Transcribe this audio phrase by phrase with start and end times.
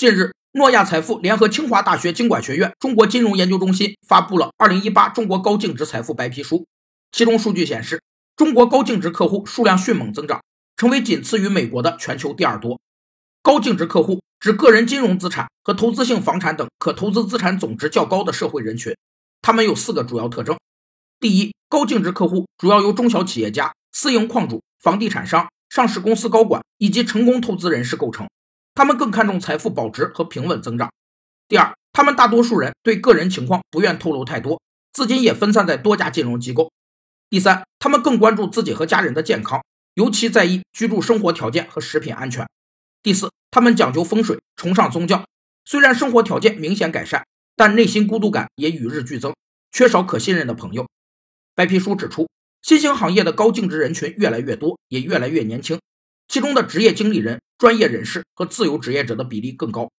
[0.00, 6.56] 近日，诺亚财富联合清华大学经管学院中国金融研究中心发布了《二零一八中国高净值财富白皮书》，
[7.12, 8.02] 其中数据显示，
[8.34, 10.42] 中国高净值客户数量迅猛增长，
[10.78, 12.80] 成为仅次于美国的全球第二多。
[13.42, 18.96] 高净值客户指个人金融资产和投资性房产等可投资资产总值较高的社会人群，
[19.42, 20.58] 他们有四个主要特征：
[21.20, 28.26] 第一，高净值客户主要由中小企业家、私营矿主、房地产商、上市公司高管以及成功投资人士构成。
[28.80, 30.90] 他们更看重财富保值和平稳增长。
[31.48, 34.58] 第二，他们大多数人对个人情况不愿透露太多，
[34.94, 36.72] 资金也分散在多家金融机构。
[37.28, 39.62] 第三，他们更关注自己和家人的健康，
[39.92, 42.48] 尤其在意居住生活条件和食品安全。
[43.02, 45.26] 第四，他们讲究风水，崇尚宗教。
[45.66, 49.34] 虽然生活条件明显改善，但内心孤独感也与日俱增，
[49.70, 50.88] 缺少可信任的朋友。
[51.54, 52.26] 白皮书指出，
[52.62, 55.78] 新兴行业的高净值人群越来越多，也越来越年轻。
[56.28, 59.92] 其中的职业经理人、专业人士和自由职业者的比例更高，